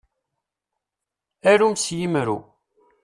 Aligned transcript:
Arum 1.51 1.75
s 1.81 1.85
yimru. 1.97 2.37